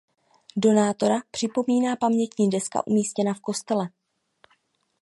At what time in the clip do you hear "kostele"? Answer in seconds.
3.39-3.89